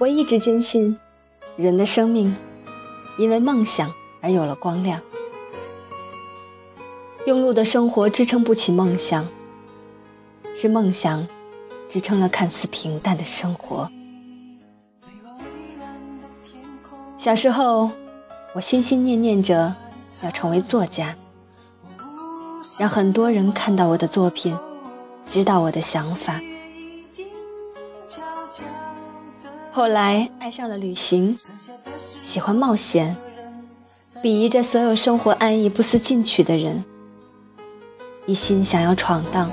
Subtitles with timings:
[0.00, 0.98] 我一直坚信，
[1.56, 2.34] 人的生命
[3.18, 3.92] 因为梦想
[4.22, 4.98] 而有了光亮。
[7.26, 9.28] 庸碌的生活支撑不起梦想，
[10.56, 11.28] 是梦想
[11.86, 13.90] 支撑了看似平淡的生活。
[17.18, 17.90] 小时候，
[18.54, 19.76] 我心心念念着
[20.22, 21.14] 要成为作家，
[22.78, 24.56] 让很多人看到我的作品，
[25.26, 26.40] 知道我的想法。
[29.72, 31.38] 后来爱上了旅行，
[32.22, 33.16] 喜欢冒险，
[34.20, 36.84] 鄙夷着所有生活安逸不思进取的人。
[38.26, 39.50] 一心想要闯荡，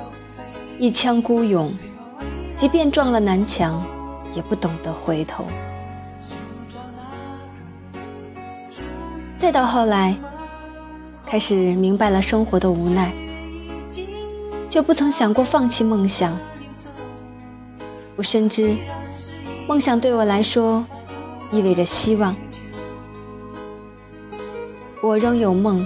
[0.79, 1.71] 一腔孤勇，
[2.55, 3.85] 即便撞了南墙，
[4.35, 5.45] 也不懂得回头。
[9.37, 10.15] 再到后来，
[11.27, 13.13] 开始明白了生活的无奈，
[14.67, 16.35] 却不曾想过放弃梦想。
[18.15, 18.75] 我深知，
[19.67, 20.83] 梦想对我来说
[21.51, 22.35] 意味着希望。
[25.01, 25.85] 我仍有梦。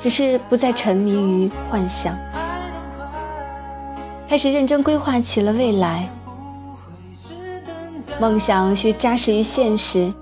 [0.00, 2.16] 只是不再沉迷于幻想，
[4.28, 6.08] 开始认真规划起了未来。
[8.20, 10.14] 梦想需扎实于现实，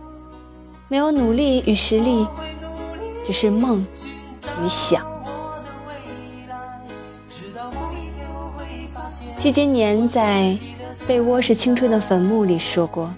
[0.89, 2.27] 没有努力与实力，
[3.23, 3.87] 只是梦
[4.63, 5.05] 与想。
[9.37, 10.43] 戚今年在
[11.07, 13.15] 《被窝是青春的坟墓》里说过：“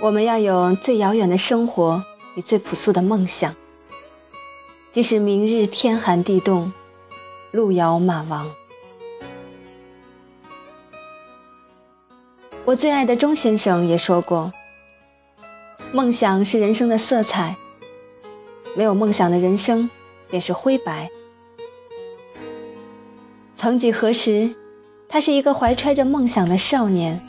[0.00, 2.02] 我们要有最遥远的生活
[2.36, 3.54] 与最朴素的梦想。”
[4.92, 6.72] 即使明日天寒地冻，
[7.50, 8.50] 路遥马亡。
[12.64, 14.50] 我最爱的钟先生也说过
[15.92, 17.56] ：“梦想是人生的色彩，
[18.74, 19.90] 没有梦想的人生
[20.30, 21.10] 便是灰白。”
[23.54, 24.54] 曾几何时，
[25.08, 27.20] 他是一个怀揣着梦想的少年，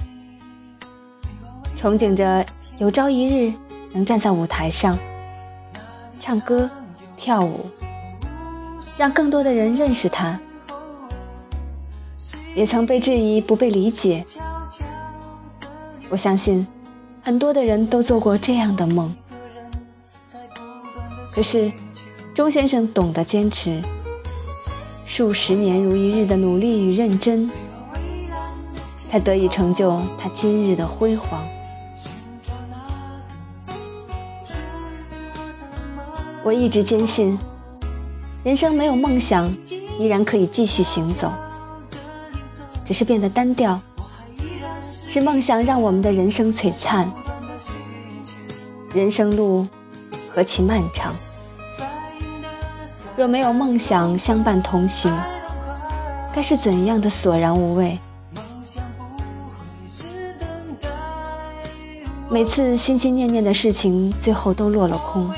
[1.78, 2.46] 憧憬着
[2.78, 3.54] 有朝一日
[3.92, 4.98] 能站在舞台上
[6.20, 6.70] 唱歌。
[7.20, 7.66] 跳舞，
[8.96, 10.40] 让更多的人认识他，
[12.56, 14.24] 也曾被质疑不被理解。
[16.10, 16.68] 我相信，
[17.24, 19.12] 很多的人都做过这样的梦。
[21.34, 21.72] 可是，
[22.36, 23.82] 钟先生懂得坚持，
[25.08, 27.50] 数十年如一日的努力与认真，
[29.10, 31.44] 才得以成就他今日的辉煌。
[36.44, 37.38] 我一直坚信，
[38.44, 39.54] 人生没有梦想
[40.00, 41.32] 依然可以继续行走，
[42.86, 43.80] 只是变得单调。
[45.10, 47.10] 是梦想让我们的人生璀璨。
[48.94, 49.68] 人生路
[50.34, 51.14] 何其漫长，
[53.16, 55.18] 若没有梦想相伴同行，
[56.34, 57.98] 该是怎样的索然无味？
[62.30, 65.32] 每次心心念念的事情，最后都落了空。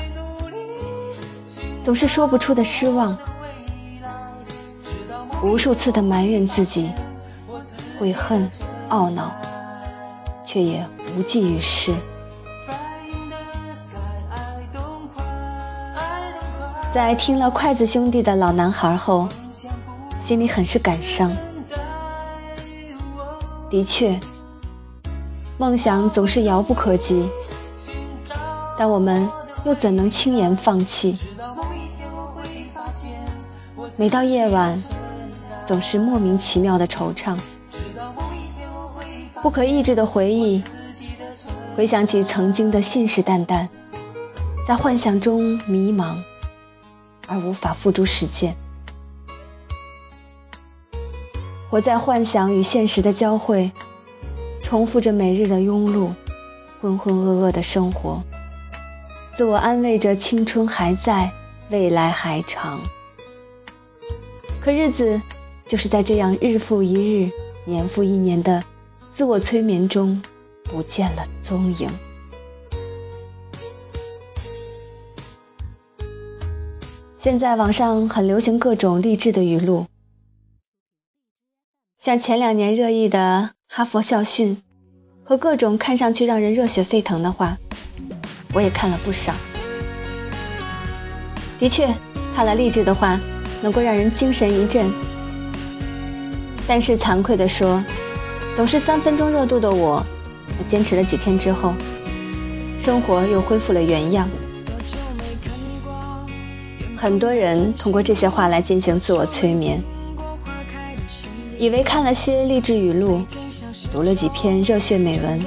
[1.82, 3.16] 总是说不出的失望，
[5.42, 6.90] 无数次的埋怨自己，
[7.98, 8.50] 悔恨、
[8.90, 9.32] 懊恼，
[10.44, 10.84] 却也
[11.16, 11.94] 无济于事。
[16.92, 19.28] 在听了筷子兄弟的老男孩后，
[20.18, 21.30] 心里很是感伤。
[23.70, 24.18] 的确，
[25.60, 27.28] 梦想总是遥不可及，
[28.78, 29.28] 但我们
[29.66, 31.18] 又怎能轻言放弃？
[33.94, 34.82] 每到夜晚，
[35.66, 37.36] 总是莫名其妙的惆怅，
[39.42, 40.64] 不可抑制的回忆，
[41.76, 43.68] 回想起曾经的信誓旦旦，
[44.66, 46.16] 在幻想中迷茫，
[47.28, 48.56] 而无法付诸实践，
[51.68, 53.70] 活在幻想与现实的交汇，
[54.70, 56.14] 重复着每日的庸碌、
[56.80, 58.22] 浑浑噩噩的生活，
[59.32, 61.28] 自我安慰着青春还在，
[61.70, 62.80] 未来还长。
[64.60, 65.20] 可日子
[65.66, 67.28] 就是在这样日复一日、
[67.64, 68.62] 年复一年的
[69.10, 70.22] 自我催眠中
[70.62, 71.90] 不见了踪影。
[77.18, 79.86] 现在网上很流行各种励志的语录，
[81.98, 84.60] 像前两年热议的哈佛校训
[85.22, 87.56] 和各种看上去让人热血沸腾的话，
[88.52, 89.32] 我也看了不少。
[91.60, 91.88] 的确，
[92.34, 93.18] 看了励志的话。
[93.62, 94.90] 能够让人精神一振，
[96.66, 97.84] 但是惭愧地说，
[98.56, 100.02] 总是三分钟热度的我，
[100.66, 101.74] 坚持了几天之后，
[102.82, 104.26] 生活又恢复了原样。
[106.96, 109.78] 很多人通过这些话来进行自我催眠，
[111.58, 113.22] 以为看了些励志语录，
[113.92, 115.40] 读了几篇热血美文，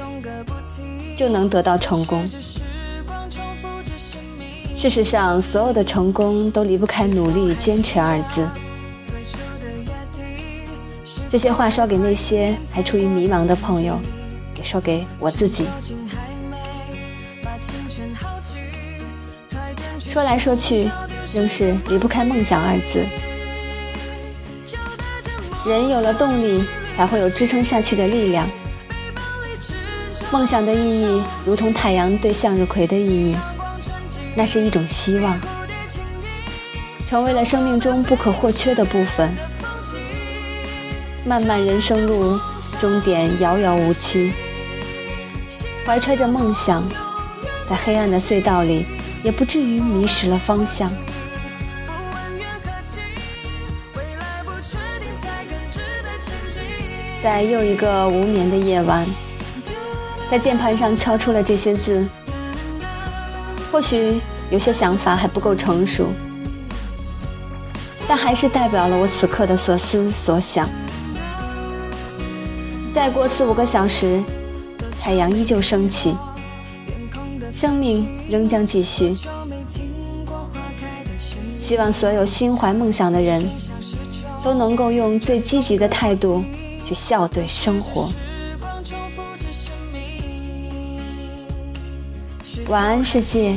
[1.16, 2.28] 就能得到成功。
[4.76, 8.46] 事实上，所有的成功都离不开努力与坚持二字。
[11.30, 13.98] 这些话说给那些还处于迷茫的朋友，
[14.56, 15.66] 也说给我自己。
[19.98, 20.88] 说来说去，
[21.32, 23.04] 仍是离不开梦想二字。
[25.66, 26.62] 人有了动力，
[26.96, 28.48] 才会有支撑下去的力量。
[30.30, 33.36] 梦想的意义，如同太阳对向日葵的意义，
[34.34, 35.38] 那是一种希望，
[37.08, 39.32] 成为了生命中不可或缺的部分。
[41.24, 42.38] 漫漫人生路，
[42.80, 44.32] 终点遥遥无期。
[45.86, 46.82] 怀揣着梦想，
[47.68, 48.86] 在黑暗的隧道里，
[49.22, 50.90] 也不至于迷失了方向。
[57.24, 59.02] 在又一个无眠的夜晚，
[60.30, 62.06] 在键盘上敲出了这些字。
[63.72, 66.08] 或许有些想法还不够成熟，
[68.06, 70.68] 但还是代表了我此刻的所思所想。
[72.92, 74.22] 再过四五个小时，
[75.00, 76.14] 太阳依旧升起，
[77.54, 79.14] 生命仍将继续。
[81.58, 83.42] 希望所有心怀梦想的人，
[84.44, 86.44] 都能够用最积极的态度
[86.84, 88.10] 去笑对生活。
[92.68, 93.56] 晚安，世界，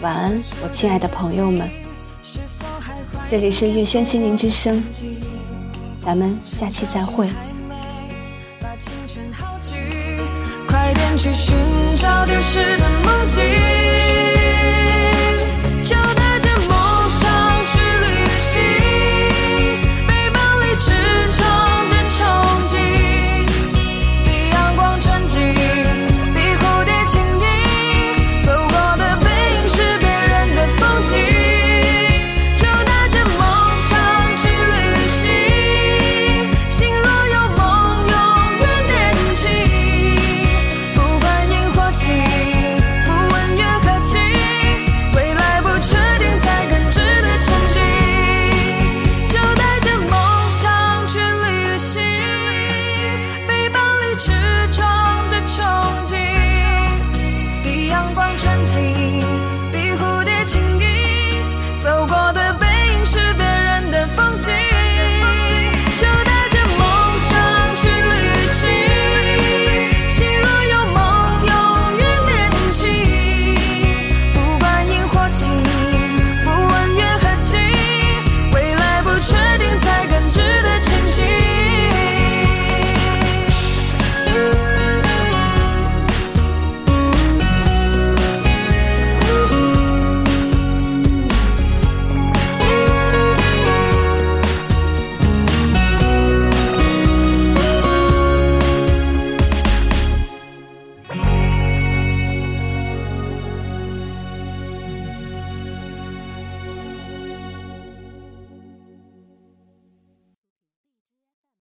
[0.00, 1.70] 晚安，我亲爱的朋友们。
[3.30, 4.82] 这里是月轩心灵之声，
[6.00, 7.28] 咱们下期再会。
[10.66, 11.54] 快点去寻
[11.96, 14.17] 找丢失的梦境。